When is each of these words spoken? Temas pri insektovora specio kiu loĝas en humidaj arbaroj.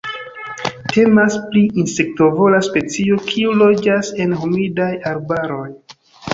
Temas 0.93 1.35
pri 1.51 1.63
insektovora 1.83 2.63
specio 2.69 3.21
kiu 3.29 3.55
loĝas 3.61 4.13
en 4.27 4.37
humidaj 4.43 4.91
arbaroj. 5.15 5.65